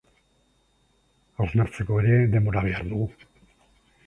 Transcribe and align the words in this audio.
Hausnartzeko 1.43 1.99
ere 2.05 2.17
denbora 2.37 2.65
behar 2.71 2.91
dugu. 2.97 3.31